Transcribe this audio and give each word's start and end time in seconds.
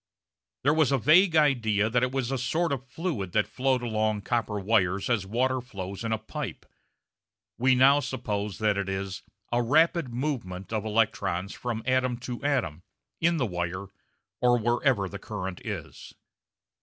There 0.63 0.73
was 0.73 0.91
a 0.91 0.97
vague 0.97 1.35
idea 1.35 1.87
that 1.87 2.01
it 2.01 2.11
was 2.11 2.31
a 2.31 2.37
sort 2.39 2.71
of 2.73 2.87
fluid 2.89 3.33
that 3.33 3.45
flowed 3.47 3.83
along 3.83 4.21
copper 4.21 4.59
wires 4.59 5.11
as 5.11 5.27
water 5.27 5.61
flows 5.61 6.03
in 6.03 6.11
a 6.11 6.17
pipe. 6.17 6.65
We 7.59 7.75
now 7.75 7.99
suppose 7.99 8.57
that 8.57 8.79
it 8.79 8.89
is 8.89 9.21
a 9.51 9.61
rapid 9.61 10.11
movement 10.11 10.73
of 10.73 10.85
electrons 10.85 11.53
from 11.53 11.83
atom 11.85 12.17
to 12.21 12.43
atom 12.43 12.81
in 13.19 13.37
the 13.37 13.45
wire 13.45 13.89
or 14.39 14.57
wherever 14.57 15.07
the 15.07 15.19
current 15.19 15.63
is. 15.63 16.15